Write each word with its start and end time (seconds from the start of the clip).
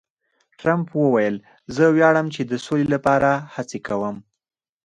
ټرمپ 0.59 0.87
وویل، 1.01 1.35
زه 1.75 1.83
ویاړم 1.95 2.27
چې 2.35 2.41
د 2.51 2.53
سولې 2.65 2.87
لپاره 2.95 3.31
هڅې 3.55 3.79
کوم. 3.87 4.15